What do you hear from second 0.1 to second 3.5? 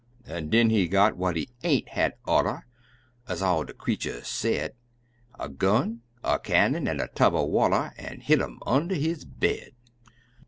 An' den he got what he aint had oughter, Ez